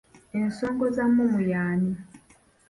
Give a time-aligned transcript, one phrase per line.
[0.37, 1.93] Ensongozamumu y'ani?